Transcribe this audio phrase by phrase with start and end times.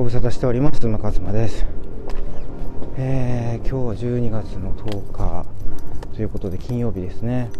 [0.00, 1.66] ご無沙汰しております馬勝馬です、
[2.96, 5.46] えー、今日は12月の10日
[6.14, 7.50] ということで金曜日ですね。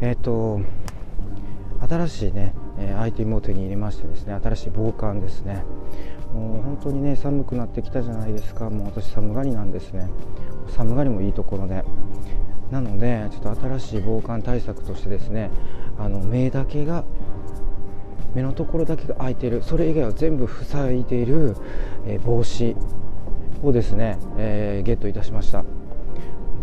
[0.00, 0.62] えっ、ー、と
[1.86, 5.62] 新しいね、えアイテムを手に入れましてですね新しい防寒ですね。
[6.32, 8.70] もう本当にね寒くなってきたじゃないですか。
[8.70, 10.08] もう私寒がりなんですね。
[10.68, 11.84] 寒がりもいいところで。
[12.70, 15.50] なのでちょっと新しい防寒対策としてですね
[15.98, 17.04] あの目だけが
[18.34, 19.62] 目のところだけが開いている。
[19.62, 21.56] それ以外は全部塞いでいる、
[22.06, 22.76] えー、帽子
[23.62, 25.64] をですね、えー、ゲットいたしました。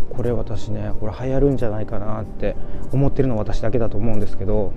[0.10, 2.56] これ私ねこれ流行るんじゃないかなって
[2.92, 4.74] 思ってるの私だけだと思うんですけど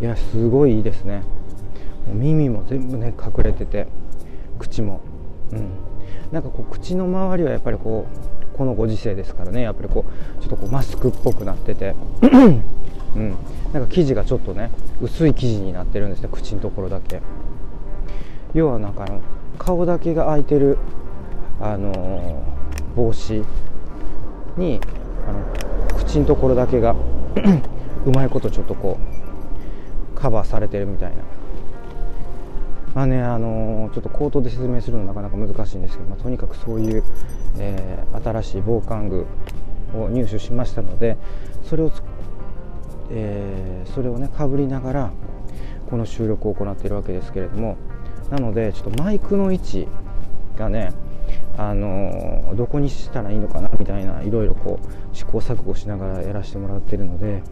[0.00, 1.22] いやすごいいいですね。
[2.12, 3.86] 耳も全部ね隠れてて
[4.58, 5.00] 口も。
[5.52, 5.68] うん。
[6.32, 9.62] なんかこう口の周りはやっぱりこうこのご時世ですからね。
[9.62, 11.96] やっぱりこうちょっとこうマスクっぽくなってて。
[13.14, 13.34] うん、
[13.74, 14.70] なんか生地がちょっとね
[15.02, 16.28] 薄い生地になってるんですね。
[16.30, 17.20] 口のところだけ。
[18.54, 19.20] 要はなんかあの
[19.58, 20.78] 顔だけが開いてる、
[21.60, 23.42] あのー、帽子
[24.56, 24.80] に
[25.28, 26.94] あの口のところだけが
[28.06, 28.96] うまいことちょっとこ
[30.14, 31.16] うカバーされてるみたいな
[32.94, 37.04] まあねあの、ちょっと口頭で説明するのなかなか難しいんですけど、まあ、とにかくそういう、
[37.58, 39.26] えー、新しい防寒具
[39.94, 41.16] を入手しましたので
[41.64, 41.90] それを
[43.14, 45.12] えー、それをねかぶりながら
[45.90, 47.76] この収録を行っているわけですけれども
[48.30, 49.88] なのでちょっとマイクの位置
[50.56, 50.92] がね
[51.56, 57.42] あの、どこにしたらいいのかなみたいないろいろこう試行錯誤しながらやらせてもらっているので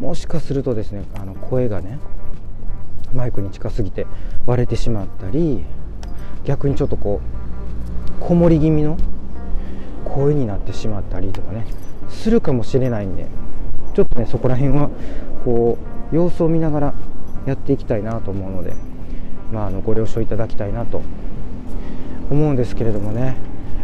[0.00, 1.98] もしかするとですねあの声がね
[3.14, 4.06] マイクに近すぎて
[4.46, 5.64] 割れてしまったり
[6.44, 8.96] 逆にちょっとこうこもり気味の
[10.04, 11.66] 声になってしまったりとかね
[12.08, 13.26] するかもしれないんで
[13.94, 14.90] ちょっとねそこら辺は
[15.44, 15.78] こ
[16.12, 16.94] う様子を見ながら
[17.46, 18.74] やっていきたいなと思うので、
[19.52, 21.02] まあ、あのご了承いただきたいなと
[22.30, 23.36] 思うんですけれどもね、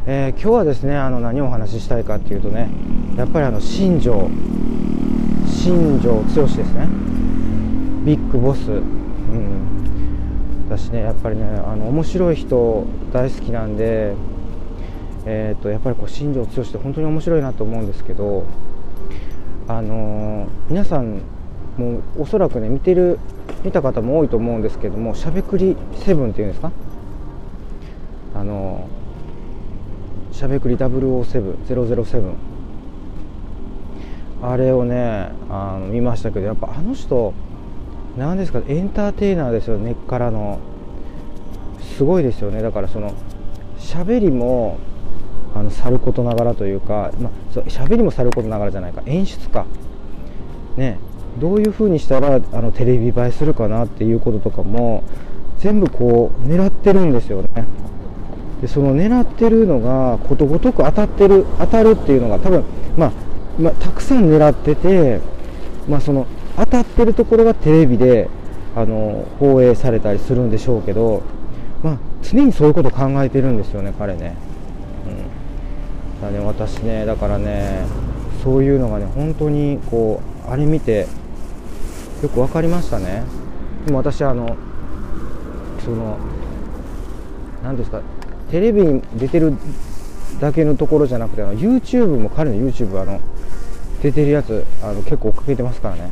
[0.07, 2.69] えー、今日はですねあの何をお話ししたいかっていうとね
[3.17, 4.31] やっぱりあの新庄
[5.47, 6.89] 新庄剛志ですね。
[8.05, 8.83] ビッグボス、
[10.77, 14.15] 私ねやっぱりねあの面白い人大好きなんで
[15.27, 18.45] えーと、やっぱりこう新庄剛志って本当に面白いなと思うんですけど
[19.67, 21.23] あのー、皆さん
[21.79, 23.19] もおそらくね見てる
[23.65, 26.73] 見た方も多いと思うんですけどもしゃべくりセブンっていうんですか？
[28.35, 32.35] あのー、しゃべくり007007
[34.43, 37.33] あれをねあの見ましたけどやっぱあの人
[38.17, 40.59] 何ですかエンターテイナーですよ根っからの。
[41.97, 42.63] すごいですよね。
[42.63, 43.13] だからその
[43.79, 44.79] 喋りも
[45.55, 49.03] あのさることながらというか、まあ、喋りもさることながらじゃないか。
[49.07, 49.67] 演出か。
[50.77, 50.99] ね。
[51.39, 55.03] どういうふうにしたらあのテレビ映えするかなっていうこととかも
[55.59, 57.49] 全部こう狙ってるんですよね。
[58.61, 62.65] でその狙ってるのがことごとく当たってる当たるっていうのが多分、
[62.97, 63.13] まあ、
[63.59, 65.21] まあ、たくさん狙ってて、
[65.89, 68.29] まあ、その当たってるところがテレビで
[68.75, 71.23] あの放映されたりするんでしょうけど、
[71.83, 74.37] まあ、常にそういうこと考えてるんですよね彼ね。
[75.07, 77.87] うんだね私ねだからね
[78.43, 81.07] そういうのがね本当にこうあれ見て
[82.23, 83.25] よく分かりましたね
[83.87, 84.57] でも私あの
[85.85, 86.19] その
[87.63, 88.01] 何ですか
[88.51, 89.55] テレビに出てる
[90.41, 93.21] だけのところじゃなくてあの YouTube も彼の YouTube あの
[94.05, 96.11] 出てるやつあの結構追っかけてますからね。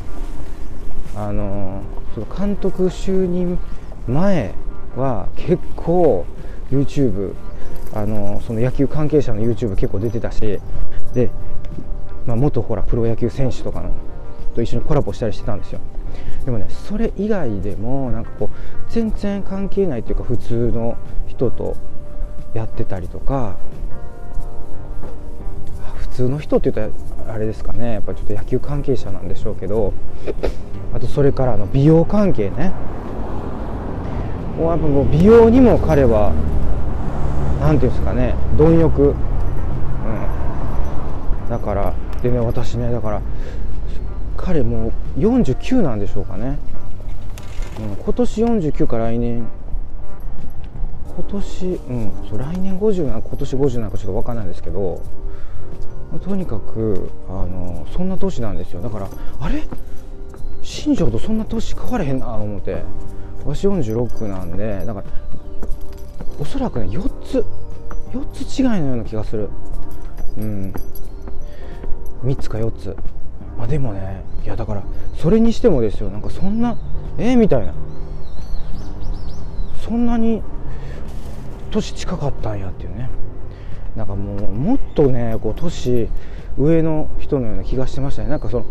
[1.15, 1.83] あの
[2.15, 3.59] その監督就任
[4.07, 4.55] 前
[4.95, 6.25] は結構
[6.71, 7.35] YouTube
[7.93, 10.59] あのその野球関係者の YouTube 結構出てたし
[11.13, 11.29] で、
[12.25, 13.91] まあ、元ほらプロ野球選手とかの
[14.55, 15.79] と一緒にコラボしたりしてたんですよ。
[16.45, 21.77] でもねそれ以外でもなんかこう全然関係ないというか普通の人と
[22.55, 23.55] やってたりとか
[25.97, 29.93] 普通の人って言ったらあれですかねやっぱちょっと野球関係者なんでしょうけど
[30.93, 32.71] あとそれからの美容関係ね。
[34.57, 36.31] もうやっぱもう美容にも彼は
[37.59, 39.15] 何ていうんですかね貪欲、うん、
[41.49, 43.21] だからでね私ねだから
[44.37, 46.59] 彼もう49なんでしょうかね、
[47.79, 49.47] うん、今年49か来年。
[51.15, 55.01] 今年うんそう来年50な今年50なのかちょっと分かんないですけど。
[56.19, 58.81] とにかくあのそんな年なんですよ。
[58.81, 59.63] だからあれ？
[60.61, 62.83] 新庄とそんな年変われへんなと思って。
[63.45, 65.05] 私46なんでだから
[66.39, 67.45] おそらくね4つ
[68.13, 69.49] 4つ違いのような気がする。
[70.37, 70.73] うん。
[72.23, 72.95] 3つか4つ。
[73.57, 74.83] まあでもねいやだから
[75.17, 76.09] それにしてもですよ。
[76.09, 76.77] なんかそんな
[77.17, 77.73] えー、みたいな。
[79.85, 80.41] そんなに
[81.69, 83.09] 年近かったんやっていうね。
[83.95, 86.09] なんかもうもっとねこう年
[86.57, 88.29] 上の人のような気がしてましたね。
[88.29, 88.65] なんかその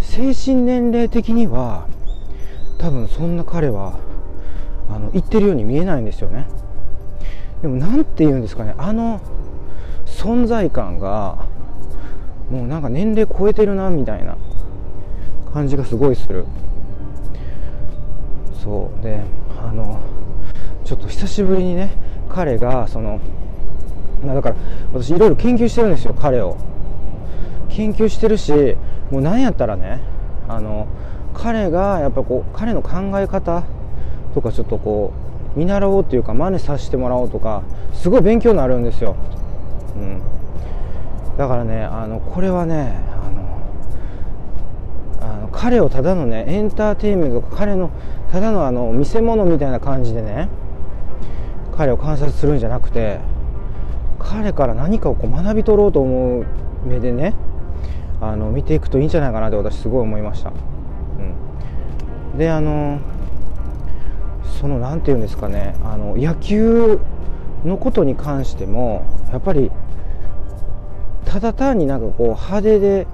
[0.00, 1.86] 精神年齢的には
[2.78, 3.98] 多分そんな彼は
[4.88, 6.48] あの言ってるように見えないんですよね。
[7.62, 8.74] でも何て言うんですかね。
[8.78, 9.20] あの
[10.06, 11.46] 存在感が
[12.50, 14.36] もうなんか年齢超えてるなみたいな
[15.52, 16.46] 感じがすごいする。
[18.62, 19.02] そう。
[19.02, 19.22] で
[19.62, 20.00] あの
[20.84, 21.92] ちょっと久しぶりにね
[22.28, 23.20] 彼がその
[24.24, 24.56] まあだから
[24.92, 26.56] 私いろいろ研究してるんですよ彼を。
[27.70, 28.76] 研究してるし
[29.10, 30.00] もう何やったらね
[30.48, 30.88] あの
[31.34, 33.64] 彼がやっぱこう彼の考え方
[34.34, 35.12] とかちょっとこ
[35.56, 37.62] う見習おうっていうか真似させてもらおうとか
[37.94, 39.16] すごい勉強になるんですよ、
[39.96, 40.20] うん、
[41.38, 43.60] だからねあのこれはねあの
[45.20, 47.90] あの彼をただのねエンターテインメントとか彼の
[48.30, 50.48] ただのあの見せ物みたいな感じでね
[51.76, 53.20] 彼を観察するんじゃなくて
[54.20, 56.46] 彼から何かをこう学び取ろうと思う
[56.84, 57.34] 目でね
[58.20, 63.00] あの見ていくといいんじゃないかなって私すごい思いました、うん、であの
[64.60, 67.00] その何て言うんですかねあの野球
[67.64, 69.70] のことに関してもやっぱり
[71.24, 73.06] ただ単になんかこう派手で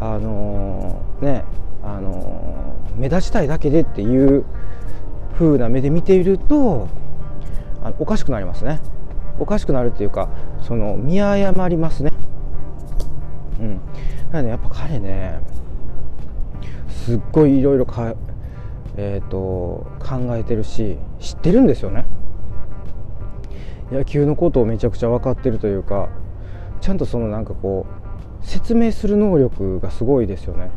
[0.00, 1.44] あのね
[1.82, 4.44] あの目立ちたいだけでっていう
[5.34, 6.88] 風な目で見ていると
[7.82, 8.80] あのおかしくなりますね。
[9.40, 10.28] おかしくなるっていうか
[10.62, 12.12] その見誤りますね。
[13.58, 13.76] うん。
[13.76, 15.40] だからねやっぱ彼ね
[16.88, 18.14] すっごいいろいろか
[18.96, 22.04] えーと、考えてるし知ってるんですよね。
[23.90, 26.08] 野球のことをめちゃくちゃ分かってるというか
[26.80, 27.86] ちゃんとそのなんかこ
[28.42, 30.70] う説明する能力がすごいですよね。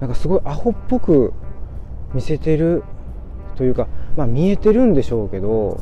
[0.00, 1.32] なんかすごいアホっぽく
[2.14, 2.84] 見せてる
[3.56, 5.80] というかまあ見えてるんでしょうけど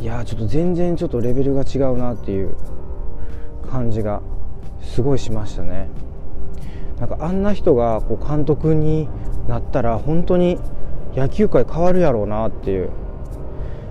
[0.00, 2.56] いやちょっと全然ちょっとレベルが違うなっていう
[3.70, 4.20] 感じが
[4.82, 5.88] すごいしましたね。
[6.98, 9.08] なんかあんな人がこう監督に
[9.48, 10.58] なったら本当に
[11.16, 12.90] 野球界変わるやろうなっていう。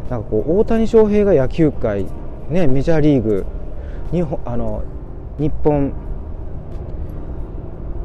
[0.09, 2.05] なんかこう大谷翔平が野球界
[2.49, 3.45] ねメジャーリーグ
[4.11, 4.83] 日本あの
[5.39, 5.93] 日本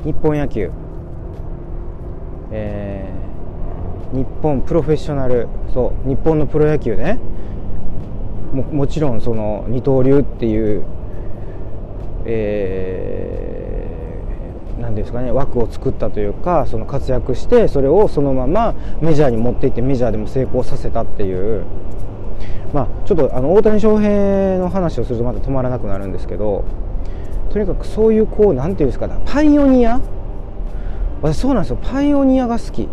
[0.05, 0.71] 日本野球。
[2.51, 7.19] えー、日本プロフェッショナルそう日本のプロ野球ね。
[8.53, 10.85] ももちろんその二刀流っていう、
[12.25, 21.65] えー、なんですかね枠を作ったというかその活躍してそれをそのままメジャーに持っていってメジャーでも成功させたっていう。
[22.73, 26.67] まあちょっとあの大谷翔平の話をするとまた止まらなくなるんですけど
[27.51, 29.99] とにかくそういうこう何て言うんですかパイオニア？
[31.23, 31.79] 私そうなんですよ。
[31.83, 32.87] パイオニアが好き。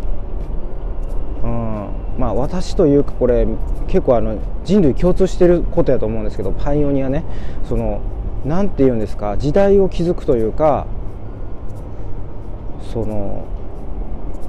[2.17, 3.45] まあ私というかこれ
[3.88, 7.23] 結構あの人類共通してることやと思うんですけどパイオニアね。
[7.67, 8.01] その
[8.45, 10.85] 何て言うんですか時代を築くというか
[12.94, 13.45] その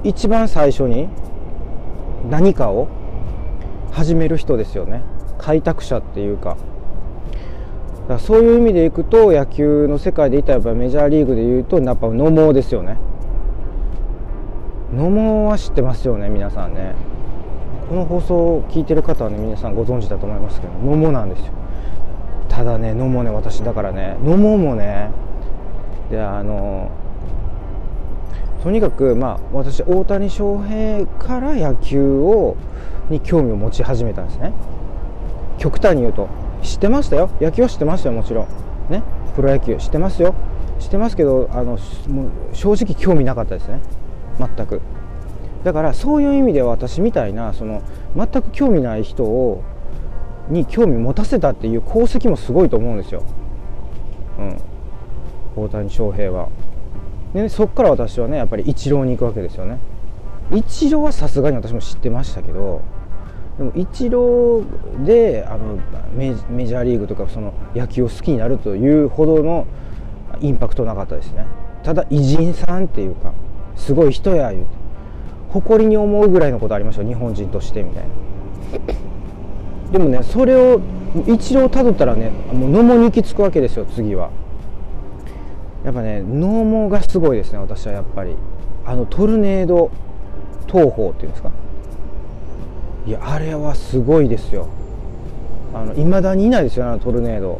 [0.03, 1.09] 一番最初に
[2.29, 2.87] 何かを
[3.91, 5.01] 始める人ですよね。
[5.37, 6.57] 開拓者っていうか。
[8.07, 12.97] だそういう意味でいくと野球の世界でいたらやっぱメジャーリーグでいうとやっぱ野茂ですよね。
[14.93, 16.95] 野茂は知ってますよね皆さんね。
[17.89, 21.53] この放送を聞いてる方はね皆さんご存知だと思いますけど野茂なんですよ。
[22.49, 25.09] ただね野茂ね私だからね野茂もね
[26.09, 26.91] であの
[28.63, 32.57] とにかくまあ私大谷翔平から野球を
[33.09, 34.53] に興味を持ち始めたんですね。
[35.57, 36.27] 極端に言うと
[36.61, 37.29] 知ってましたよ。
[37.39, 38.47] 野球は知ってましたよもちろん。
[38.89, 39.01] ね。
[39.35, 40.35] プロ野球知ってますよ。
[40.79, 41.77] 知ってますけどあの
[42.53, 43.79] 正直興味なかったですね。
[44.37, 44.81] 全く。
[45.67, 47.81] だからそういう意味では私みたいなその
[48.15, 49.65] 全く興味ない人を
[50.47, 53.21] に興味持たせたっていう功績もすごいと思うんですよ、
[54.39, 56.47] うん、大谷翔平は。
[57.33, 59.77] で、そっから私はねやっぱりイチローに行くわけですよね。
[60.53, 62.81] イチローはさすがに私も知ってましたけど
[63.57, 65.79] でもイチローであの
[66.15, 66.33] メ
[66.65, 69.67] ジャーリーグとかその野球を好きになるというほどの
[70.39, 71.45] インパクトなかったですね。
[71.83, 73.33] ただ偉人さんっていうか
[73.75, 74.76] すごい人や言うて。
[75.49, 78.09] 誇りに思うぐらいのことありました日本人としてみたいな。
[79.91, 80.81] でもねそれを
[81.27, 84.29] 一郎たどったらねもう野茂に行き着くわけですよ次は。
[85.85, 88.35] やっぱね野茂がすごいですね私はやっぱり。
[88.85, 89.91] あのトルネード
[90.65, 91.51] 投法っていうんですか。
[93.05, 94.67] いやあれはすごいですよ。
[95.73, 97.59] あの未だにいないですよあのトルネード。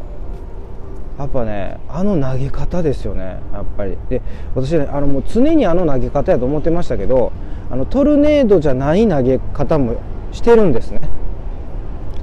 [1.18, 3.98] やっぱねあの投げ方ですよねやっぱり。
[4.08, 4.22] で
[4.54, 7.32] 私ねあのもう常にあの投げ方やと思ってましたけど
[7.70, 9.96] あのトルネードじゃない投げ方も
[10.32, 11.00] してるんですね。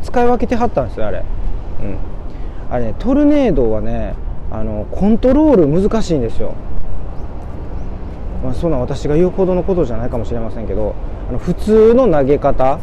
[0.04, 1.24] 使い分けてはったんですよあれ。
[1.82, 1.98] うん。
[2.70, 4.16] あれねトルネードはね
[4.52, 6.54] あのコントロール難しいんですよ。
[8.44, 10.94] まあ、そんな私が言うほどのことじゃないかもしれませんけど
[11.30, 12.80] あの普通の投げ方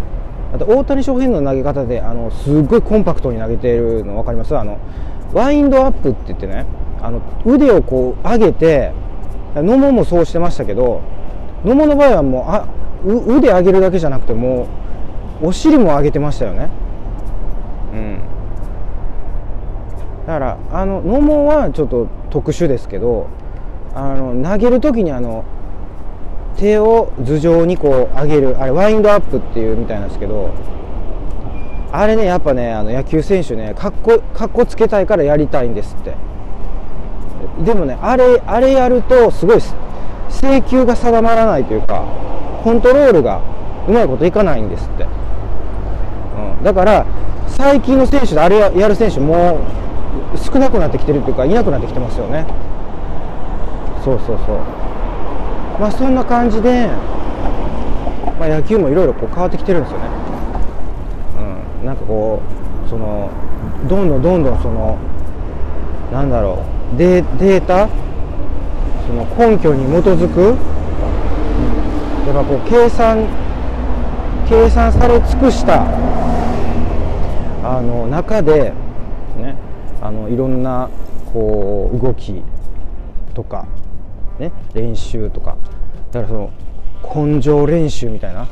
[0.53, 4.57] あと大谷翔平の投げ方であのすっごいコンパクトに投げているの分かります？
[4.57, 4.79] あの
[5.33, 6.67] ワインドアップって言ってね
[7.01, 8.93] あの腕をこう上げて
[9.55, 11.01] 野茂もそうしてましたけど
[11.65, 12.67] 野茂の場合はもうあ
[13.37, 14.69] 腕上げるだけじゃなくても
[15.43, 16.71] うお尻も上げてましたよね。
[17.93, 18.19] うん。
[20.27, 23.29] だからあの野茂はちょっと特殊ですけど
[23.95, 25.45] あの投げる時にあの
[26.57, 30.55] 手を頭上にこう上げるあれワインドアップっていうみたいなんですけど
[31.91, 36.15] あれねやっぱねあの野球選手ねかっこかっこつけたいからやりたいんですって。
[37.65, 39.61] でもねあれあれやるとすごい
[40.43, 42.05] 制球が定まらないというか
[42.65, 43.41] コントロールが
[43.89, 47.07] うまいこといかないんですって、うん、だから
[47.49, 49.61] 最近の選手であれやる選手も
[50.35, 52.47] う少なくなってきてるというかいなくなってきてますよね。
[54.05, 54.59] そうそうそう。
[55.81, 56.89] まあそんな感じで、
[58.39, 60.05] まあ、野球もいろいろ変わってきてるんですよね。
[61.81, 61.87] うん。
[61.87, 62.43] なんかこ
[62.87, 63.31] うその
[63.89, 64.99] どんどんどんどんその
[66.13, 67.89] なんだろうデデータ
[69.07, 70.57] その根拠に基づくうん
[72.27, 73.27] やっぱこう計算
[74.49, 75.83] 計算され尽くした
[77.65, 78.73] あの中で
[79.37, 79.57] ね
[80.01, 80.91] あのいろんな
[81.33, 82.43] こう動き
[83.35, 83.67] とか
[84.39, 85.57] ね、練習とか
[86.11, 86.51] だからその
[87.15, 88.49] 根性練習みたいな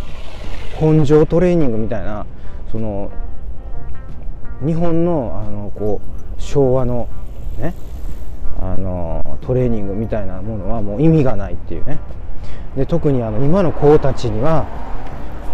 [0.80, 2.26] 根性トレーニングみたいな
[2.71, 3.11] その
[4.64, 6.00] 日本のあのこ
[6.38, 7.09] う昭和の
[7.59, 7.75] ね
[8.61, 11.99] あのトレーニングみたいなものはもう意味がないっていうね。
[12.76, 14.67] で特にあの今の子たちには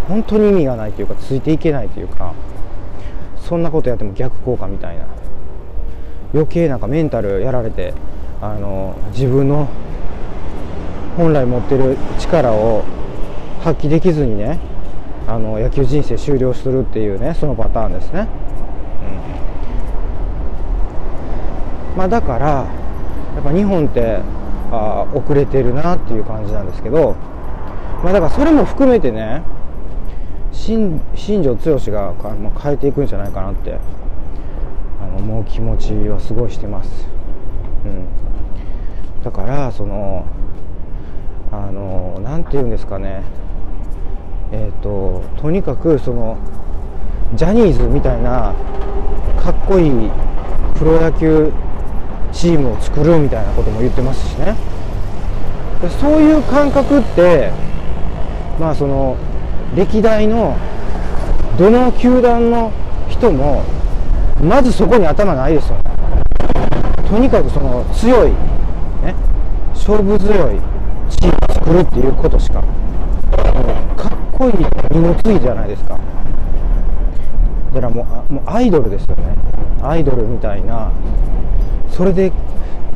[0.09, 2.35] 本当に意味がないというかついていけないというか
[3.37, 5.07] そんなことやっても逆効果みたいな。
[6.35, 7.95] 余計なんかメンタルやられて
[8.41, 9.69] あの自分の
[11.17, 12.85] 本来持ってる力を
[13.63, 14.59] 発揮できずにね
[15.27, 18.29] あの野球人生終了するっていうねそのパターンですね、
[21.93, 22.67] うん、まあだから
[23.37, 24.19] やっぱ日本って
[24.73, 27.15] あ遅れてるなっていう感じなんですけど
[28.03, 29.43] まあだからそれも含めてね
[30.53, 32.15] 新庄剛志が
[32.61, 33.79] 変えていくんじゃないかなって
[35.01, 37.07] あの思う気持ちはすごいしてます、
[37.85, 40.27] うん、だからその
[41.53, 43.23] あの何て言うんですかね。
[44.53, 46.39] えっ、ー、ととにかくその
[47.35, 48.55] ジャニーズみたいな
[49.43, 50.11] かっこいい
[50.79, 51.53] プロ野球
[52.37, 54.55] チームを作るみたいなことも言ってますしね。
[55.81, 57.51] でそういう感覚って
[58.61, 59.17] まあその
[59.75, 60.57] 歴代の
[61.59, 62.71] どの球団の
[63.09, 63.63] 人も
[64.43, 65.83] まずそこに頭ないですよね。
[67.09, 69.15] とにかくその強い、ね、
[69.73, 70.61] 勝負強い
[71.09, 72.61] チームを作るっていうことしか
[73.97, 74.55] かっこいい
[74.91, 75.99] 二の次じゃないですか。
[77.73, 79.37] だからもうもうアイドルですよね。
[79.83, 80.91] アイドルみたいな
[81.97, 82.31] それで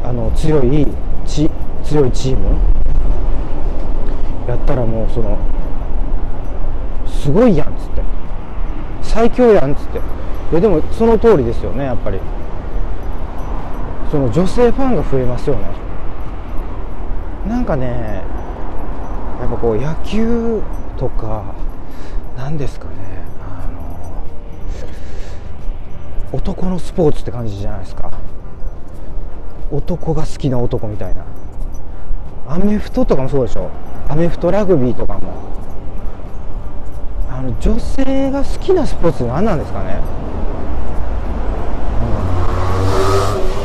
[0.04, 0.87] あの強い
[1.26, 1.49] ち
[1.83, 2.59] 強いチーム？
[4.47, 5.38] やったらもうその
[7.09, 8.02] すごいやんっつって。
[9.02, 9.99] 最強やんっつって。
[9.99, 10.00] い
[10.54, 12.19] やでもその通りですよねやっぱり。
[14.11, 15.62] その女性ファンが増えますよね。
[17.49, 18.23] なんかね
[19.40, 20.61] やっぱこう野球
[20.99, 21.54] とか
[22.37, 22.92] 何ですかね
[23.40, 23.66] あ
[26.33, 28.12] の男のスポーツって感じじゃないですか。
[29.71, 31.25] 男が好きな男みたいな。
[32.49, 33.71] アメフトとかもそうでしょ。
[34.09, 35.21] アメフトラグビーとかも。
[37.31, 39.99] あの女性が好きなスポーツ何なんですかね、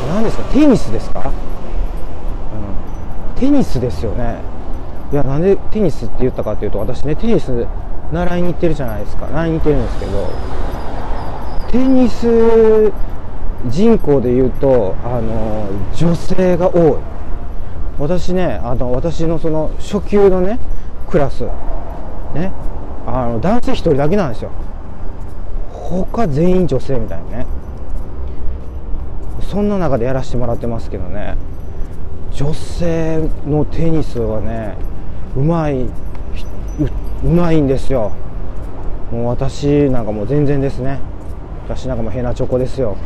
[0.05, 0.43] うん、何ですか？
[0.45, 1.31] テニスですか？
[3.33, 3.39] うん。
[3.39, 4.37] テニスですよね。
[5.11, 7.67] いやなんでテニスって言ったかっていうと私ねテニス
[8.11, 9.25] 習いに行ってるじゃないですか。
[9.27, 10.29] 習いに行ってるんですけど。
[11.71, 12.93] テニス
[13.69, 17.01] 人口で言うとあの女性が多い。
[17.97, 20.59] 私ねあの私のその初級のね
[21.09, 21.45] クラス
[22.33, 22.51] ね
[23.07, 24.51] あの男性1人だけなんですよ。
[25.71, 27.47] 他全員女性みたいなね。
[29.41, 31.37] そんな中でやらせてもらってますけどね。
[32.33, 34.75] 女性のテニスはね
[35.35, 35.85] うまい
[37.23, 38.11] うまいんですよ。
[39.11, 40.99] もう私なんかもう全然ですね。
[41.65, 42.97] 私なんかもうヘナチョコですよ。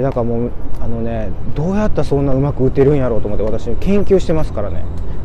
[0.00, 4.82] でだからもうあのねどうやったらそんなうまく打てるんやろうと思って私研究してますからね。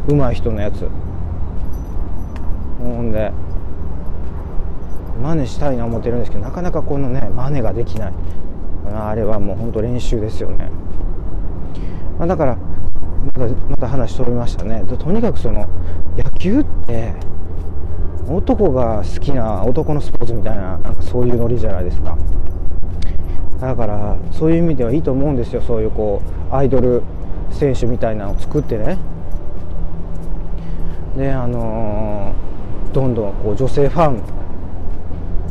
[0.09, 0.89] うまい人のやつ。
[2.79, 3.31] ほんで
[5.23, 8.13] 真似したいな思ってるんですけどなかなかこのね真似ができない。
[8.93, 10.69] あれはもう本当練習ですよね、
[12.19, 12.57] まあ、だから
[13.25, 13.39] また
[13.69, 14.83] また話飛びましたね。
[14.87, 15.67] とにかくその
[16.17, 17.13] 野球って
[18.29, 22.17] 男が好きな男のスポーツみたいななんかそういうノリじゃないですか。
[23.59, 25.61] だからそういう意味ではいいと思うんですよ。
[25.61, 26.21] そういうこ
[26.51, 27.01] うアイドル
[27.51, 28.97] 選手みたいなのを作ってね。
[31.17, 34.21] であのー、どんどんこう女性ファン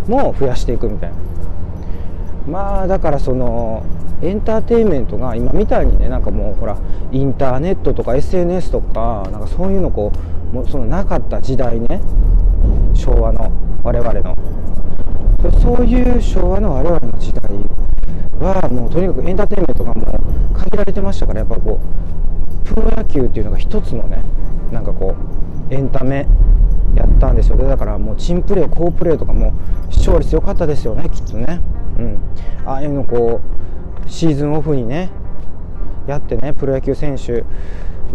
[0.09, 1.17] も増やしていくみたいな。
[2.47, 3.83] まあだからその
[4.21, 6.77] エンターテインメントが今みたいにねなんかもうほら
[7.11, 10.13] インターネットとか SNS とかなんかそういうのこ
[10.53, 12.03] うもうそのなかった時代ね
[12.95, 13.51] 昭和の
[13.83, 14.37] 我々の。
[15.61, 17.51] そういう昭和の我々の時代
[18.41, 20.21] はもうとにかくエンターテインメントがも
[20.53, 24.23] う限られてましたからやっぱこうプロ野球っていうのが一つのね
[24.73, 25.15] なんかこ
[25.71, 26.27] うエンタメ
[26.95, 27.57] やったんですよ。
[27.57, 29.53] でだからもうチンプレー好プレーとかも
[29.91, 31.61] 視聴率良かったですよねきっとね。
[31.99, 32.19] うん。
[32.67, 33.41] ああいうのこ
[34.07, 35.11] うシーズンオフにね
[36.07, 37.45] やってねプロ野球選手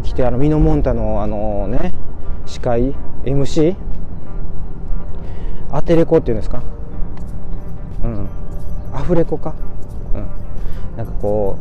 [0.03, 1.93] 来てあのミノモンタのあのね
[2.45, 3.75] 司会 MC
[5.71, 6.61] アテレコっていうんですか？
[8.03, 8.29] うん。
[8.93, 9.55] アフレコか？
[10.99, 11.57] なんかこ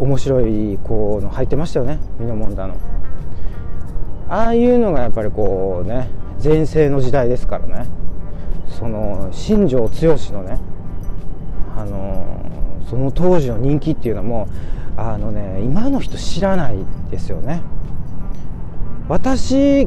[0.00, 2.74] う面白いこうの入ってましたよねミノモンタの。
[4.28, 6.08] ああいうのがやっぱりこうね
[6.40, 7.86] 全盛の時代ですからね。
[8.68, 10.58] その新庄剛志のね
[11.76, 12.42] あの
[12.90, 14.48] その当時の人気っていうのも
[14.96, 16.78] あのね今の人知らない
[17.12, 17.62] ですよね。
[19.08, 19.86] 私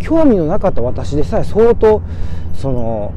[0.00, 2.02] 興味のなかった私でさえ相当
[2.54, 3.14] その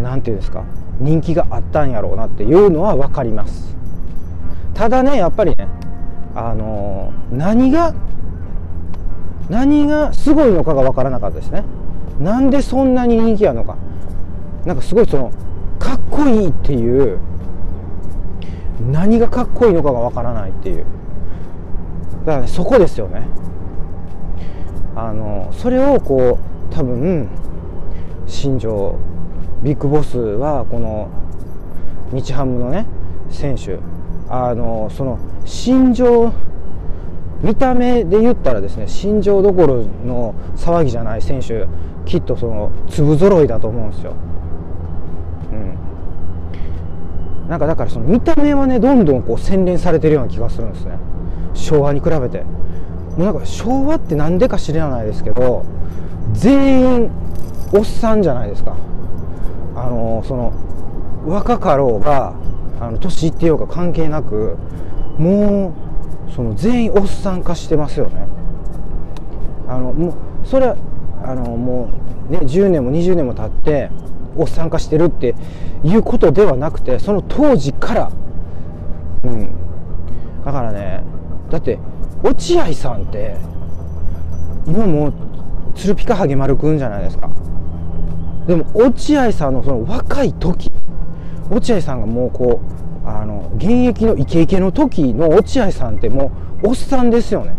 [0.00, 0.62] 何て言うんですか
[1.00, 3.76] 人気があったんやろうなっていうのは分かります。
[4.74, 5.68] ただねやっぱりね
[6.34, 7.94] あの何が
[9.50, 11.64] 何がすごいのかが分からなかったですね。
[12.20, 13.76] なんでそんなに人気あるのか。
[14.64, 15.32] なんかすごいその
[15.78, 17.18] かっこいいっていう
[18.90, 20.86] 何がかっこいいのかが分からないっていう。
[22.24, 23.26] だからねそこですよね。
[24.94, 26.38] あのそれをこ
[26.70, 27.28] う多分
[28.26, 28.96] 新庄
[29.62, 31.08] ビッグボスはこの
[32.12, 32.86] 日ハムのね
[33.30, 33.78] 選手。
[34.28, 36.32] あのその心情
[37.42, 41.66] 見た目で言ったらですね心情どころの騒ぎじゃない選手
[42.06, 44.14] きっとその粒揃いだと思うんですよ。
[45.52, 50.96] うん、なんかだからその見た目はねどんどんこう洗練されてるような気がするんですね。
[51.54, 52.42] 昭和に比べて。
[52.42, 55.66] もうなんか昭和って何でか知らないですけど
[56.32, 57.10] 全員
[57.74, 58.74] おっさんじゃないですか。
[59.92, 60.52] のその
[61.26, 62.34] 若かろうが
[62.80, 64.56] あの年いってようか関係なく
[65.18, 65.74] も
[66.28, 68.26] うその全員おっさん化してますよね。
[69.68, 70.76] あのもうそれは
[71.22, 71.90] あのも
[72.28, 73.90] うね10年も20年も経って
[74.36, 75.34] おっさん化してるって
[75.84, 78.12] いうことではなくてその当時から。
[79.24, 79.50] うん。
[80.44, 81.04] だからね
[81.50, 81.78] だって
[82.24, 83.36] 落合さんって
[84.66, 85.12] 今もう
[85.74, 87.30] 鶴ピカハゲ丸くんじゃないですか。
[88.46, 90.72] でも落合さんのその若い時
[91.50, 92.60] 落合さんがもうこ
[93.04, 97.54] うあの現役のイケイケの時の落合さんってもうおっさんですよね。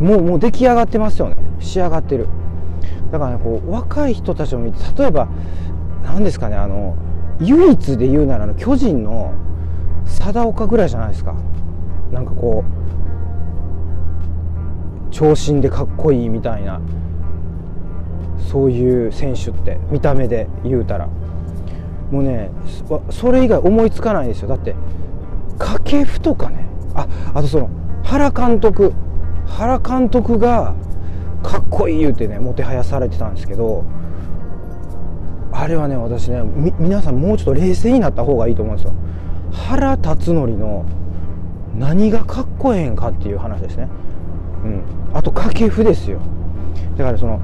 [0.00, 1.36] もうもう出来上がってますよね。
[1.60, 2.28] 仕上がってる。
[3.10, 5.28] だからねこう若い人たちを見て例えば
[6.02, 6.96] 何ですかねあの
[7.40, 9.34] 唯一で言うならの巨人の
[10.04, 11.34] 貞岡ぐらいじゃないですか。
[12.12, 12.72] なんかこう
[15.10, 16.80] 長身でかっこいいみたいな。
[18.50, 21.08] そういう選手って見た目で言うたら。
[22.10, 22.50] もうね
[23.10, 24.48] それ以外思いつかないですよ。
[24.48, 24.74] だって
[25.58, 26.66] 掛布とかね。
[26.94, 27.70] ああとその
[28.04, 28.92] 原監督。
[29.46, 30.74] 原監督が
[31.42, 33.84] かっこいい言うてねもてはやされてたんですけど。
[35.54, 36.42] あれはね私ね
[36.78, 38.94] 皆さんもうちょっと冷静になった方がいいと思うんですよ。
[39.52, 40.84] 原辰徳の
[41.78, 43.88] 何がかっこええんかっていう話ですね。
[44.64, 44.82] うん。
[45.12, 46.20] あと掛布ですよ。
[46.96, 47.38] だからその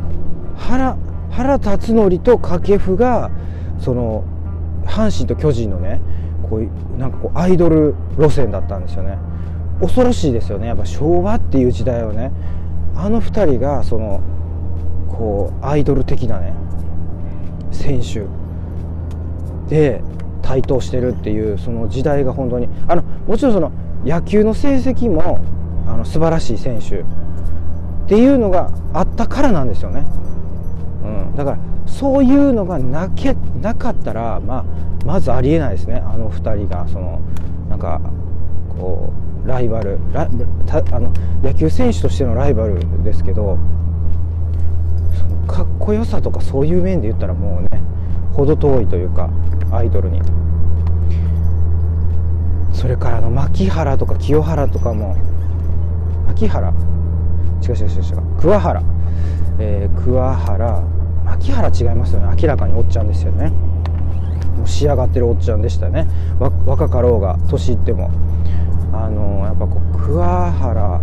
[0.58, 0.96] 原
[1.30, 3.30] 原辰徳と掛布が
[3.78, 4.24] その
[4.84, 6.00] 阪神と巨人のね
[6.48, 9.18] こういうなんかこうアイドル路線だったんですよね。
[9.80, 10.66] 恐ろしいですよね。
[10.66, 12.32] やっぱ昭和っていう時代をね
[12.96, 14.20] あの2人がその
[15.08, 16.52] こうアイドル的なね
[17.70, 18.26] 選手
[19.68, 20.02] で
[20.42, 23.70] 台頭してるっていうその時代が本当にあのもちろんその
[24.04, 25.40] 野球の成績も
[25.86, 27.04] あの素晴らしい選手っ
[28.08, 30.04] ていうのがあったからなんですよね、
[31.04, 34.64] うん、だからそういうのがなけなかったら、まあ、
[35.06, 36.02] まずありえないですね。
[36.04, 37.20] あの2人がその
[37.68, 38.00] なんか
[38.68, 39.12] こ
[39.44, 40.28] うライバルラ
[40.66, 43.58] たあの野球選手としてのライバルですけど
[45.16, 47.82] そのかっこよさとかそういう面で言ったらもうね
[48.34, 49.30] 程遠いというか
[49.72, 50.20] アイドルに。
[52.72, 55.16] それからの牧原とか清原とかも
[56.28, 56.72] 牧原？
[57.60, 58.40] 違う違う違う違う。
[58.40, 58.82] 桑原、
[59.58, 60.82] えー、桑原
[61.24, 62.36] 牧原違いますよね。
[62.40, 63.50] 明らかにおっちゃんですよね。
[64.56, 66.06] もう仕上がってるおっちゃんでしたね。
[66.66, 68.10] 若かろうが年いっても。
[68.92, 71.00] あのー、やっぱこう桑原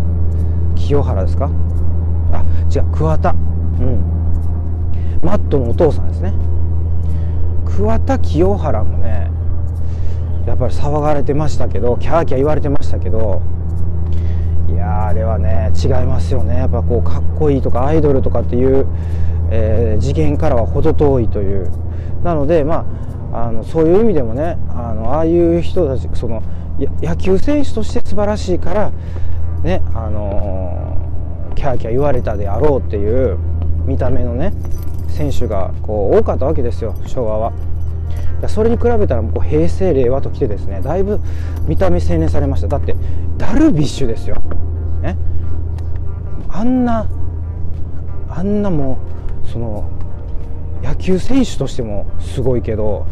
[0.75, 1.49] 清原ですか？
[2.31, 3.31] あ違う桑田。
[3.31, 3.99] うん。
[5.21, 6.33] マットのお父さんですね。
[7.65, 9.29] 桑田清原もね
[10.45, 13.41] やっぱり騒がれてましたけどキャーキャー言われてましたけど
[15.75, 16.57] 違いますよね。
[16.57, 18.87] やっぱこうかっこいいとかアイドルとかっていう、
[19.51, 21.69] えー、次元からは程遠いという。
[22.23, 22.85] なのでま
[23.31, 26.41] ああのそういう意味でもねあのああいう人たちその
[27.01, 28.91] 野球選手として素晴らしいから
[29.63, 30.97] ねあの、
[31.55, 33.37] キャーキャー言われたであろうっていう
[33.85, 34.53] 見た目のね
[35.07, 37.53] 選手がこう多かったわけですよ昭和は。
[38.47, 41.19] それに比べたらもう平成令和ときてですねだいぶ
[41.67, 42.67] 見た目洗練されました。
[42.67, 42.95] だって
[43.37, 44.35] ダルビッシュですよ、
[45.01, 45.17] ね、
[46.55, 47.05] あんな
[48.29, 48.97] あんなも
[49.43, 49.89] うその
[50.81, 53.05] 野球選手としてもすごいけど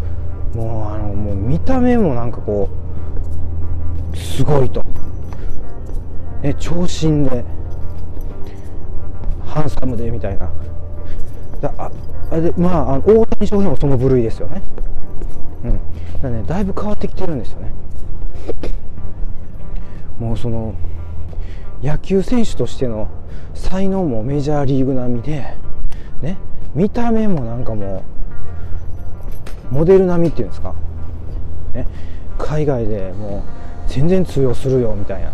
[0.55, 2.69] もうあのもう見た目もなんかこ
[4.13, 4.85] うすごいと、
[6.41, 7.43] ね、長身で
[9.45, 10.49] ハンサムでみたいな。
[11.59, 11.91] だあ
[12.31, 14.61] あでまああの大谷翔平もその部類ですよね。
[15.65, 16.21] うん。
[16.21, 17.73] だねだいぶ変わってきてるんですよね。
[20.17, 20.73] もうその
[21.83, 23.09] 野球選手としての
[23.53, 25.55] 才能もメジャーリーグ並みで
[26.21, 26.37] ね
[26.73, 28.03] 見た目もなんかも
[29.71, 30.73] うモデル並みっていうんですか、
[31.73, 31.87] ね、
[32.39, 33.43] 海外でも
[33.87, 35.33] う全然通用するよみたいな。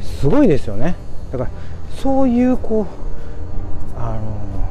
[0.00, 0.96] すごいですよね。
[1.30, 1.50] だから
[1.94, 2.86] そういうこう
[4.00, 4.68] あのも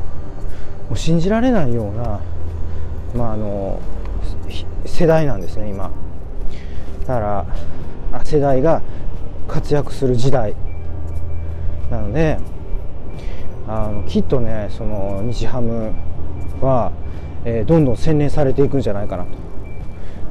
[0.94, 2.20] う信じられないような
[3.16, 3.80] まああの
[4.86, 5.92] 世代なんですね今。
[7.02, 8.82] だから世代が
[9.48, 10.56] 活躍する時代。
[11.92, 12.40] なので
[13.68, 15.92] あのきっとねその日ハム
[16.62, 16.92] は、
[17.46, 19.26] えー、どんどん洗練されていくんじゃないかな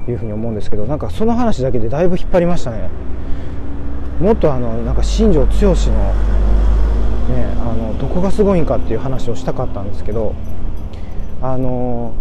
[0.05, 2.89] というふうに思うんですけどなんかその話だけでだいぶ引っ張りましたね。
[4.21, 6.15] もっとあのなんか新庄剛志の,、ね、
[7.61, 10.35] あのどこがすごいんかっていう話をしたかったんですけど
[11.43, 12.15] あの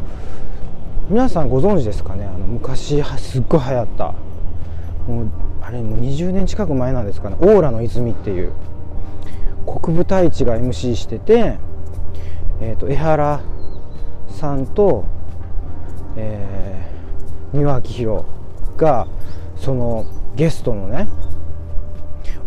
[1.10, 2.26] 皆さんご存知ですかね？
[2.26, 4.14] あの昔すっごい流行った
[5.08, 5.30] もう
[5.74, 8.52] れもう20年近く前なんですかね「オーラの泉」っていう。
[9.66, 11.58] 国分太一が MC してて、
[12.62, 13.42] えーと、江原
[14.30, 15.06] さんと、
[16.18, 18.26] えー、三輪明宏
[18.78, 19.08] が
[19.56, 20.06] その
[20.36, 21.08] ゲストのね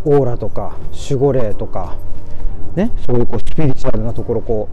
[0.05, 1.97] オーラとか守護霊とか
[2.75, 4.69] ねそういうこうスピリチュアルなところこ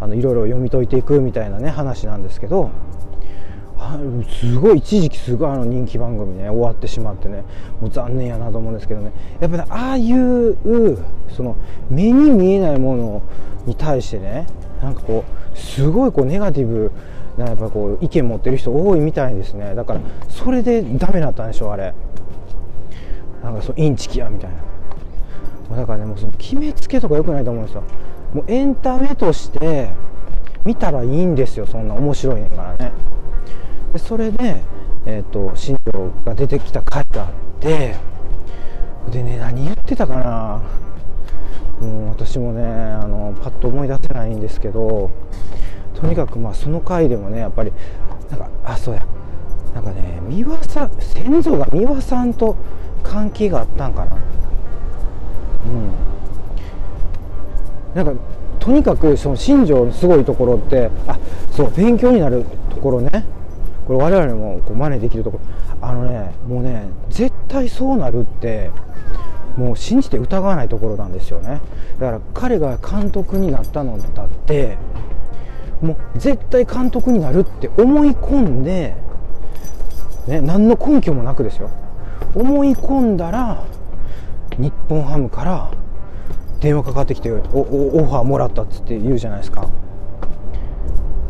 [0.00, 2.70] うあのいろいろ読み解いていくみたいなね話なんですけど
[4.28, 7.44] すごい一時期すごいあの人気番組ね終わってしまってね
[7.80, 9.12] もう残念やなと思うんですけどね。
[9.40, 10.56] やっぱ、ね、ああいう
[11.28, 11.56] その
[11.88, 13.22] 目に見えないもの
[13.66, 14.46] に対してね
[14.82, 16.90] なんかこうすごいこうネガティブ
[17.36, 19.74] なやっぱこう意見持ってる人多いみたいですね。
[19.74, 21.94] だからそれでダメだったんでしょうあれ。
[23.42, 24.50] なんかそうインチキやみたい
[25.70, 25.76] な。
[25.76, 27.84] だからねもうその決めつけとかよくないと思うんですよ。
[28.34, 29.90] もうエンタメとして
[30.64, 32.92] 見たらいいんですよそんな面白いねからね。
[33.92, 34.62] でそれで、
[35.06, 37.94] えーと、新庄が出てきた回があって
[39.10, 40.62] でね何言ってたかな。
[41.80, 45.10] もう私もねあのパッと思い出せないんですけど
[45.94, 47.72] とにかくまあその回でもねやっぱり
[48.30, 49.06] なんかあそうや。
[49.74, 52.56] なんかね三輪さん先祖が三輪さんと
[53.02, 54.16] 関係があったんかな。
[55.66, 55.92] うん。
[57.94, 58.22] なんか
[58.58, 61.18] とにかくその新庄のすごいところってあ
[61.52, 63.24] そう勉強になるところね。
[63.88, 65.88] これ我々もこう真似できるところ。
[65.88, 68.70] あのねもうね絶対そうなるって
[69.56, 71.62] もう信じて疑わないところなんですよね。
[71.98, 74.76] だから彼が監督になったのだって
[75.80, 78.94] もう絶対監督になるって思い込んで、
[80.26, 81.70] ね、何の根拠もなくですよ。
[82.34, 83.64] 思い込んだら
[84.58, 85.70] 日本ハムから
[86.60, 89.66] 電話かかってきてオファーもらったっつって言うじゃないですか。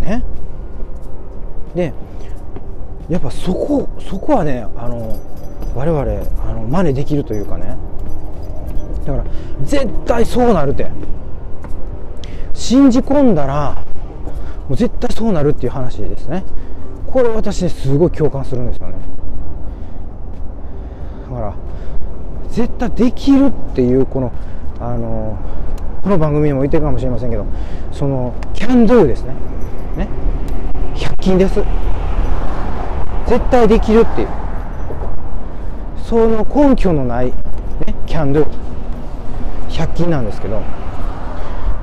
[0.01, 0.25] ね。
[1.75, 1.93] で
[3.09, 5.19] やっぱそこそこはねあの
[5.75, 7.77] 我々あの真似できるというかね。
[9.05, 9.25] だから
[9.65, 10.91] 絶対そうなるって。
[12.59, 13.85] 信じ込んだら
[14.69, 16.45] もう絶対そうなるっていう話ですね。
[17.07, 18.97] これ私ねすごい共感するんですよね。
[21.31, 21.55] だから
[22.51, 24.33] 絶対できるっていうこの
[24.81, 25.39] あの
[26.03, 27.47] この番組でも言ってるかもしれませんけど
[27.93, 29.35] そのキャンドゥですね。
[29.97, 30.09] ね。
[30.95, 31.63] 100均です。
[33.29, 34.29] 絶対できるっていう。
[36.05, 37.33] その根拠のない、ね、
[38.07, 38.47] キャンドゥ。
[39.69, 40.63] 100均なんですけど。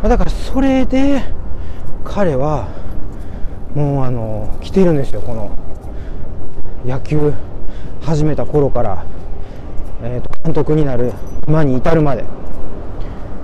[0.02, 1.24] だからそれで
[2.04, 2.68] 彼は
[3.74, 5.58] もうあの来てるんですよこの
[6.86, 7.34] 野球
[8.02, 9.06] 始めた頃から、
[10.04, 11.12] えー、と監督になる
[11.48, 12.24] 今に至るまで。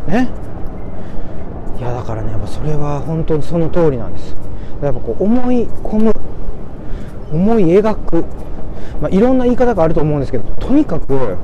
[0.07, 0.29] ね。
[1.79, 4.35] いやだからねやっぱそれは本当にその通りなんです。
[4.81, 6.13] やっぱこう思い込む
[7.32, 8.26] 思い描く、
[9.02, 11.38] まあ、いろんな言い方があると思うんですけどとにかく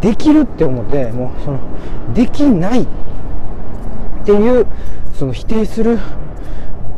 [0.00, 1.58] できるって思ってもうその
[2.14, 2.86] できないっ
[4.24, 4.66] ていう
[5.14, 5.98] その否定する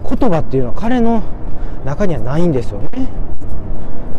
[0.04, 1.22] 言葉っていうのは彼の
[1.84, 3.08] 中にはないんですよね。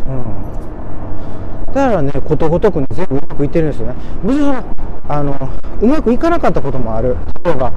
[0.06, 3.94] うん、だからねことごとくね全部うまくいってるんですよね。
[4.22, 4.54] もちろ
[5.08, 7.16] あのうまくいかなかったこともある。
[7.44, 7.72] 例えば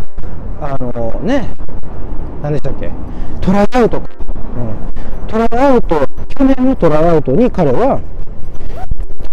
[0.62, 1.48] あのね
[2.42, 2.92] 何でしたっけ？
[3.42, 4.10] トライアウトか、
[4.58, 4.76] うん、
[5.28, 8.00] トライアウト去年のトライアウトに彼は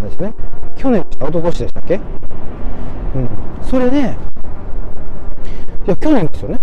[0.01, 0.35] ですね
[0.77, 1.95] 去年でした一昨年でしたっけ？
[1.95, 3.29] うん。
[3.63, 4.03] それでい
[5.87, 6.61] や去年ですよね。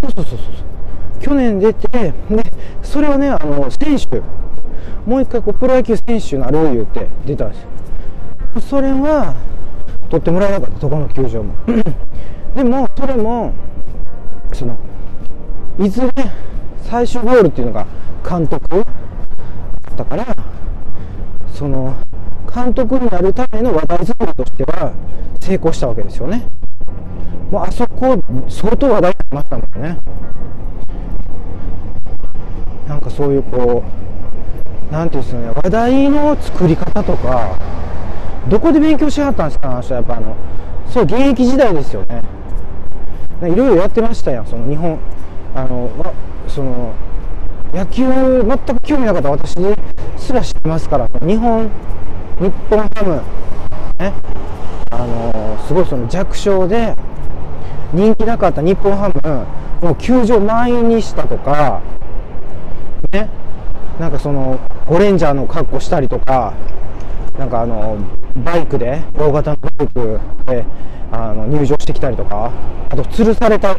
[0.00, 2.14] そうそうそうそう去年出てで
[2.82, 4.20] それはねあの選手
[5.04, 7.68] もう一回こうプロ野球選手になる言うて出たんですよ。
[8.60, 9.34] それは
[10.10, 11.54] 取ってもらえなかったどこの球場も。
[12.54, 13.52] でもそれも
[14.52, 14.76] その
[15.78, 16.08] いずれ
[16.88, 17.86] 最終ゴールっていうのが
[18.26, 18.84] 監督だっ
[19.94, 20.36] たから
[21.54, 21.94] その
[22.52, 24.94] 監督になるための話題作りとしては
[25.38, 26.46] 成功したわけですよね。
[27.50, 29.98] もうあそこ相当話題になりましたもんね。
[32.88, 33.84] なんかそういうこ
[34.90, 37.58] うなんていうんですかね話題の作り方とか
[38.48, 40.34] どこで勉強しはったんですかあの人やっぱあの
[40.88, 42.22] そう現役時代ですよね。
[43.42, 44.98] いろいろやってましたやんその日本
[45.54, 45.90] あの
[46.48, 46.94] その
[47.72, 49.54] 野球全く興味なかった私
[50.16, 51.70] すら知ってますから日本
[52.40, 53.16] 日本ハム
[54.02, 54.12] ね
[54.90, 56.94] あのすごいその弱小で
[57.92, 61.82] 人気なかった日本ハムもう球場満員にしたとか
[63.12, 63.28] ね
[63.98, 66.54] なんかそのゴレンジャーの格好したりとか
[67.38, 67.98] なんかあの
[68.44, 70.64] バイクで大型のバイクで
[71.10, 72.50] あの入場してきたりとか
[72.90, 73.76] あと吊るされた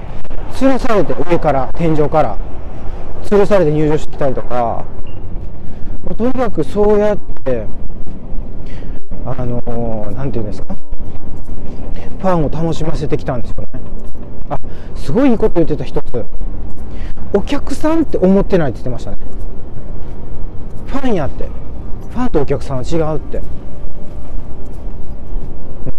[0.52, 2.38] 吊るされて上から天井から
[3.30, 4.84] 吊るされて入場してきたりとか。
[6.18, 7.66] とにかくそうやって
[9.24, 10.76] あの何て言うんですか。
[12.20, 13.68] ファンを楽しませてきたんですよね。
[14.50, 14.60] あ
[14.96, 16.26] すごいいいこと言ってた一つ。
[17.34, 19.18] お客さんって思ってないって言ってましたね。
[20.88, 21.44] ファンやって。
[21.44, 23.42] ファンとお客さんは違うって。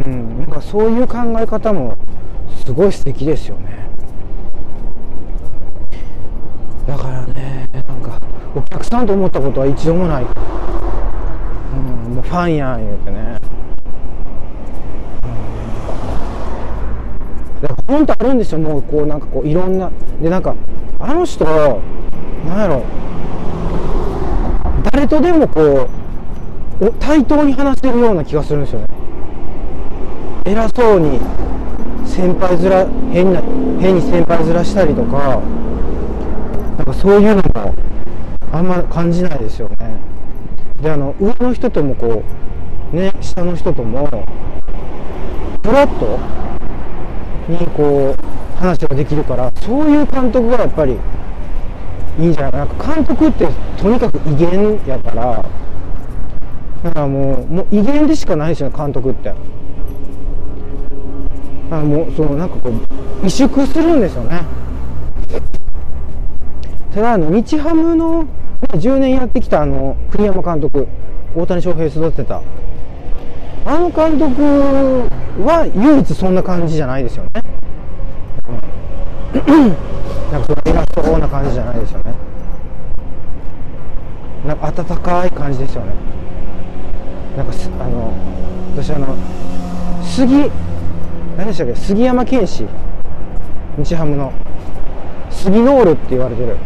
[0.04, 1.96] うんなんかそういう考え方も
[2.64, 3.89] すごい素敵ですよね。
[6.90, 8.20] だからねなんか
[8.52, 10.26] お客さんと思ったことは一度もない、う
[12.10, 13.38] ん、もうファンやん言うてね、
[17.54, 18.58] うん、だから本当あるんですよ。
[18.58, 19.92] もうこうなんかこういろんな。
[20.20, 20.56] でなんか
[20.98, 22.82] あの人なんやろ。
[24.90, 25.88] 誰とでもこ
[26.80, 28.86] う対等に話せるような気がするんですよね。
[30.44, 31.20] 偉そうに
[32.04, 33.40] 先輩面変な
[33.80, 35.40] 変に先輩面したりとか。
[37.00, 37.74] そういうのも
[38.52, 39.76] あんま感じないですよね。
[40.82, 42.22] であの上の人ともこ
[42.92, 44.06] うね下の人とも
[45.62, 46.18] フラット
[47.48, 50.98] にこう話ができるからそういう監督がやっぱり
[52.18, 52.64] いいんじゃないな。
[52.64, 53.48] んか監督って
[53.80, 55.44] とにかく威厳やから
[56.84, 59.32] だからもうもう威厳でしかないですよね監督って。
[61.70, 64.59] あもうそのなんかこう萎縮するんですよね。
[66.94, 68.26] ただあの日ハムの
[68.62, 70.88] 10年やってきたあの栗山監督
[71.36, 72.42] 大谷翔平育てた。
[73.64, 74.42] あの監督
[75.44, 77.30] は唯一そんな感じじゃないですよね、
[79.34, 79.68] うん、
[80.32, 82.14] なんかその偉そうな感じじゃないですよね。
[84.46, 85.92] なんか温かい感じですよね。
[87.36, 88.12] なんかあの
[88.74, 89.14] 私あの
[90.02, 90.50] 杉
[91.36, 91.74] 何でしたっけ？
[91.74, 92.66] 杉山健志
[93.76, 94.32] 日ハムの。
[95.30, 96.56] 杉ノールって言われてる。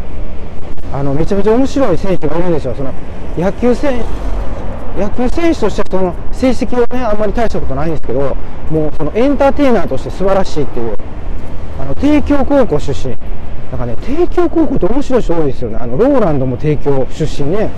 [0.94, 2.74] あのめちゃめちゃ面白い選手がいるんですよ。
[2.76, 2.92] その
[3.36, 4.00] 野球選
[4.96, 8.36] 野球選手としてはその成績はねあんまり大したことないんですけど
[8.70, 10.96] もうそのエンターテイナーとして素晴らしいっていう
[11.80, 13.16] あの帝京高校出身。
[13.72, 15.78] なんかね帝京高校って面白い人多いですよね。
[15.80, 17.70] あのローランドも帝京出身ね。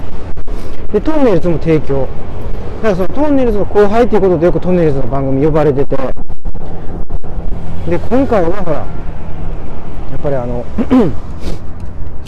[0.92, 2.06] でトンネルズも帝京。
[2.82, 5.96] だからそのトンネルズの後輩っていうことでよくトンネルズの番組呼ばれてて。
[7.88, 8.86] で今回はほらや
[10.16, 10.62] っぱりあの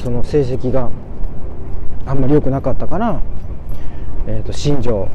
[0.08, 0.88] その成績が
[2.06, 3.20] あんまり良くなかったから、
[4.26, 5.06] えーと、新庄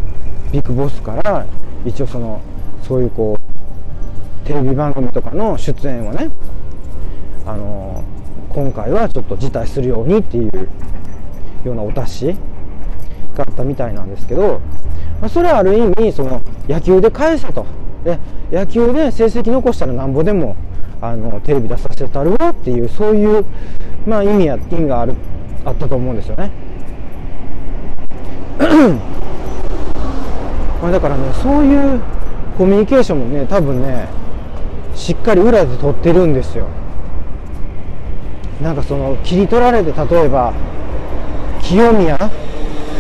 [0.51, 1.47] ビッグボスから
[1.83, 2.39] 一応その
[2.83, 6.29] そういうこうテレビ番組とかの出演をね
[7.43, 8.03] あの
[8.49, 10.69] 今回はちょっと辞退するようにっていう
[11.65, 12.25] ようなお達し
[13.35, 14.61] があったみたいなんですけど、
[15.19, 17.65] まあ、それはある意味その野球で返せと。
[18.03, 18.19] で
[18.51, 20.55] 野球で成績残したらなんぼでも
[21.05, 23.45] あのテレビ出させてたるわっていうそういう、
[24.07, 25.15] まあ、意味や意味がある
[25.65, 26.49] あったと思うんですよね。
[30.81, 31.99] まあだからねそういう
[32.57, 34.07] コミュニケーションもね多分ね
[34.95, 36.67] しっかり裏で取ってるんですよ。
[38.61, 40.53] なんかその切り取られて例えば
[41.61, 42.17] 清宮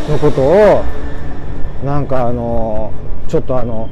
[0.09, 0.83] のことを
[1.85, 2.91] なんかあの
[3.29, 3.87] ちょっとあの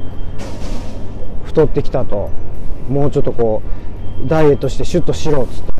[1.46, 2.28] 太ってきたと
[2.90, 3.81] もうちょっとこう
[4.26, 5.72] ダイエットしてシュッとしろっつって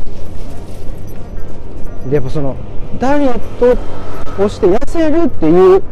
[2.11, 2.57] でやっぱその
[2.99, 5.83] ダイエットをして痩せるっていう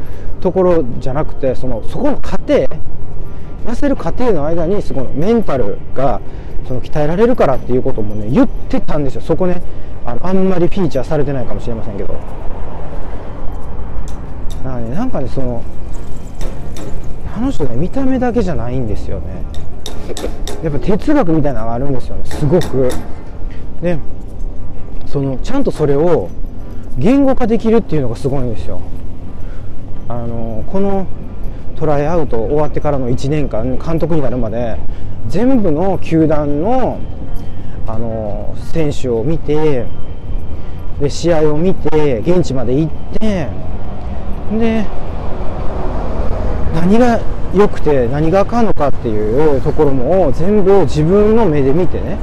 [0.41, 2.67] ところじゃなくてそのそこの過程
[3.67, 6.21] 痩せる過程の間にそこのメンタルが
[6.67, 9.63] その鍛えられるからっていうこともね言ってたんですよそこね。
[10.07, 12.15] あのあんまりフィーチャーされてないかもしれませんけど。
[14.65, 15.63] なんかねその
[17.35, 19.43] あの人ね見た目だけじゃないんですよね。
[20.63, 22.91] やっぱ哲学みたいなのがあるんですよねすごく。
[23.83, 23.99] で
[25.07, 26.29] そのちゃんとそれを
[26.99, 28.81] 言語化できるっていうのがすごいんですよ。
[30.09, 31.07] あのこの
[31.77, 34.77] トライアウト終わってからの1年間監督になるまで
[35.29, 36.99] 全部の球団の
[37.87, 39.87] あの選手を見て
[41.01, 43.49] で試合を見て現地まで行って
[44.59, 44.85] で
[46.75, 47.21] 何が
[47.55, 52.17] 良くて何があかんのかっていうところも全部自分の目で見てね。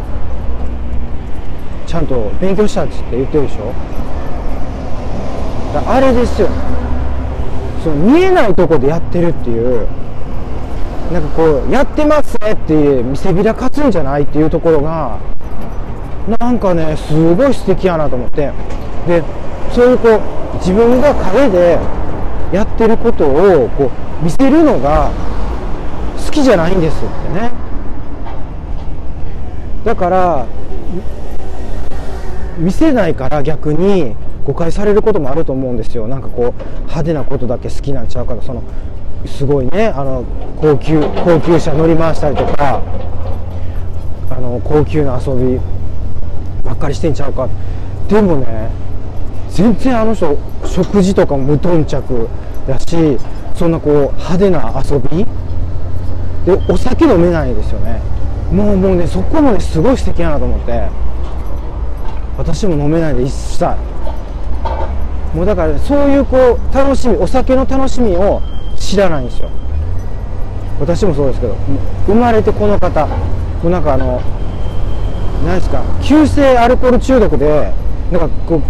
[1.85, 3.73] ちゃんと勉強したって言ってるでしょ。
[5.85, 6.47] あれですよ。
[7.83, 9.87] その見えないとこでやってるっていう。
[11.11, 15.17] なんかこうやってますねって見せびらかつんじゃないっていうところが
[16.39, 18.51] なんかねすごい素敵やなと思って。
[19.07, 19.23] で
[19.71, 21.79] そういうこう自分が陰で
[22.51, 25.11] やってることをこう見せるのが
[26.25, 26.99] 好きじゃないんですっ
[27.33, 27.51] てね。
[29.85, 30.45] だから
[32.57, 36.07] 見せないから逆に誤解されることもあると思うんですよ。
[36.07, 38.63] なんかこう派手なことだけ好きなんちゃうからその
[39.25, 40.23] すごいねあの
[40.59, 42.81] 高級高級車乗り回したりとか
[44.29, 45.59] あの高級な遊び
[46.63, 47.47] ばっかりしてんちゃうか。
[48.09, 48.69] でもね
[49.49, 52.27] 全然あの人食事とかも無頓着
[52.67, 53.17] だし
[53.57, 55.25] そんなこう派手な遊び？
[56.45, 57.99] でお酒飲めないですよね。
[58.51, 60.89] もうもうねそこもねすごい素敵やなと思って。
[62.37, 63.65] 私も飲めないで一切。
[65.33, 68.41] もうだから、ね、そういうこう楽しみお酒の楽しみを
[68.77, 69.49] 知らないんですよ。
[70.79, 71.55] 私もそうですけど
[72.05, 73.15] 生まれてこの方も
[73.63, 74.21] うなんかあの
[75.43, 77.73] 何ですか急性アルコール中毒で
[78.11, 78.61] なんかこう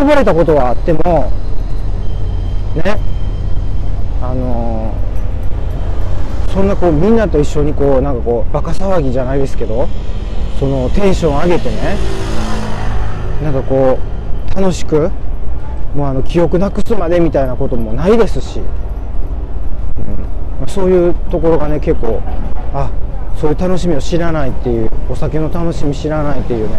[0.00, 1.30] 運ばれたことはあっても
[2.74, 2.98] ね
[4.22, 9.88] あのー、そんなこうみんなと一緒にこうなんかこうバカ騒ぎじゃないですけど
[10.58, 11.96] そのテンション上げてね
[13.42, 15.10] なんかこう楽しく
[15.94, 18.60] もうあの記憶なくすまでみたいなこともないですし、
[20.60, 22.20] うん、そういうところがね結構
[22.74, 22.90] あ
[23.40, 26.76] そういう楽しみを知らないっていうお酒の楽しみ知らないっていうね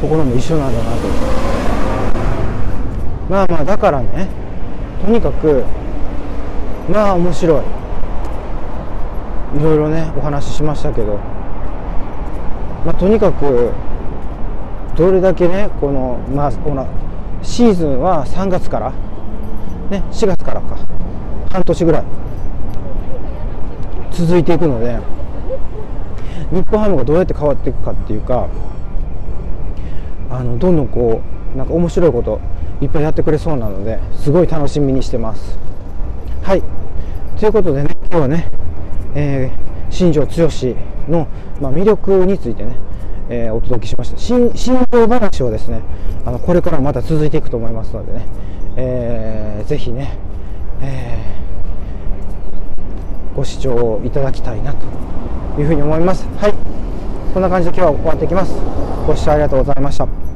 [0.00, 1.52] ところも一緒なんだなと。
[3.28, 4.41] まあまあだからね
[5.04, 5.64] とにかく
[6.88, 7.62] まあ面白い。
[9.58, 11.18] いろいろねお話ししましたけど。
[12.84, 13.70] まあとにかく
[14.96, 16.86] どれだけねこのまあほら
[17.42, 18.90] シーズンは3月から
[19.90, 20.76] ね4月からか
[21.50, 22.04] 半年ぐらい
[24.10, 24.98] 続いていくので
[26.50, 28.48] 日本ハムがどうやって変わっていくかっていうか
[30.30, 31.22] あのどんどんこ
[31.54, 32.40] うなんか面白いこと
[32.82, 35.58] いっぱいやってくれそうなのですごい楽しみにしてます。
[36.42, 36.62] はい。
[37.38, 38.50] ということでね今日はね、
[39.14, 40.76] えー、新庄剛志
[41.08, 41.28] の、
[41.60, 42.76] まあ、魅力についてね
[43.28, 44.18] えー、お届けしました。
[44.18, 45.80] 新新庄話をですね
[46.26, 48.26] あのこれからまた続いていくと思いますのでね、
[48.76, 50.18] えー、ぜひね、
[50.82, 56.26] えー、ご視聴いただきたいなというふうに思います。
[56.36, 56.54] はい。
[57.32, 58.52] こんな感じで今日は終わっていきます。
[59.06, 60.31] ご視聴ありがとうございました。